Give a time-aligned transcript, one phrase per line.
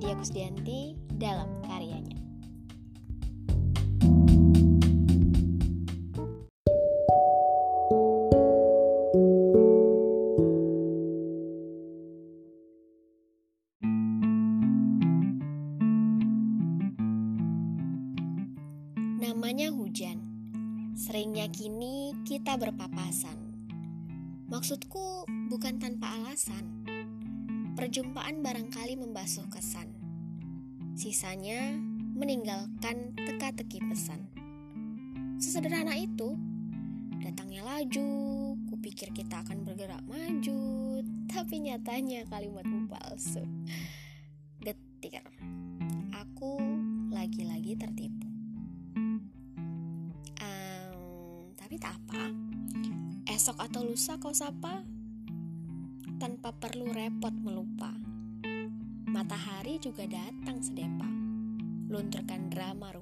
[0.00, 2.18] Nadia Kusdianti dalam karyanya.
[19.20, 20.18] Namanya hujan.
[20.98, 23.38] Seringnya kini kita berpapasan.
[24.50, 26.89] Maksudku bukan tanpa alasan.
[27.80, 29.88] Perjumpaan barangkali membasuh kesan.
[30.92, 31.72] Sisanya
[32.12, 34.28] meninggalkan teka-teki pesan.
[35.40, 36.36] Sesederhana itu,
[37.24, 38.12] datangnya laju,
[38.68, 40.60] kupikir kita akan bergerak maju,
[41.32, 43.48] tapi nyatanya kalimatmu palsu.
[44.60, 45.24] Getir,
[46.12, 46.60] aku
[47.08, 48.28] lagi-lagi tertipu.
[50.36, 52.28] Um, tapi tak apa,
[53.32, 54.84] esok atau lusa kau sapa,
[56.60, 57.88] perlu repot melupa.
[59.08, 61.08] Matahari juga datang sedepa,
[61.88, 62.99] lunturkan drama.